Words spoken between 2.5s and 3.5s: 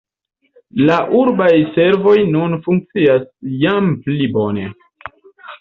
funkcias